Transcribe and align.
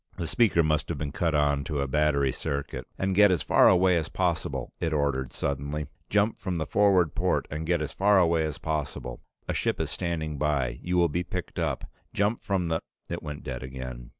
The 0.17 0.25
speaker 0.25 0.63
must 0.63 0.89
have 0.89 0.97
been 0.97 1.11
cut 1.11 1.35
on 1.35 1.63
to 1.65 1.79
a 1.79 1.87
battery 1.87 2.31
circuit. 2.31 2.87
"And 2.97 3.13
get 3.13 3.29
as 3.29 3.43
far 3.43 3.69
away 3.69 3.97
as 3.97 4.09
possible," 4.09 4.73
it 4.79 4.93
ordered 4.93 5.31
suddenly. 5.31 5.85
"Jump 6.09 6.39
from 6.39 6.55
the 6.55 6.65
forward 6.65 7.13
port 7.13 7.47
and 7.51 7.67
get 7.67 7.83
as 7.83 7.93
far 7.93 8.17
away 8.17 8.43
as 8.43 8.57
possible. 8.57 9.21
A 9.47 9.53
ship 9.53 9.79
is 9.79 9.91
standing 9.91 10.39
by. 10.39 10.79
You 10.81 10.97
will 10.97 11.07
be 11.07 11.21
picked 11.23 11.59
up. 11.59 11.85
Jump 12.15 12.41
from 12.41 12.65
the". 12.65 12.79
It 13.11 13.21
went 13.21 13.43
dead 13.43 13.61
again. 13.61 14.09